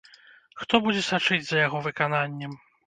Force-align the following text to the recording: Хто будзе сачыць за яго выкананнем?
Хто 0.61 0.81
будзе 0.85 1.03
сачыць 1.11 1.41
за 1.51 1.63
яго 1.67 1.87
выкананнем? 1.91 2.63